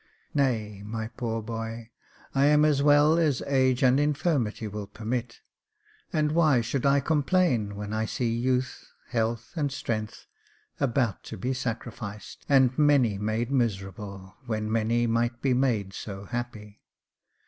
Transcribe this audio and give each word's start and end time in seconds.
"Nay, 0.33 0.81
my 0.83 1.09
poor 1.09 1.43
boy, 1.43 1.91
I 2.33 2.47
am 2.47 2.65
as 2.65 2.81
well 2.81 3.19
as 3.19 3.43
age 3.45 3.83
and 3.83 3.99
infirmity 3.99 4.67
will 4.67 4.87
permit, 4.87 5.41
and 6.11 6.31
why 6.31 6.61
should 6.61 6.87
I 6.87 7.01
complain 7.01 7.75
when 7.75 7.93
I 7.93 8.05
see 8.07 8.33
youth, 8.35 8.91
health, 9.09 9.53
and 9.55 9.71
strength, 9.71 10.25
about 10.79 11.23
to 11.25 11.37
be 11.37 11.53
sacrificed; 11.53 12.47
and 12.49 12.75
many 12.79 13.19
made 13.19 13.51
miserable, 13.51 14.37
when 14.47 14.71
many 14.71 15.05
might 15.05 15.39
be 15.39 15.53
made 15.53 15.93
so 15.93 16.25
happy 16.25 16.81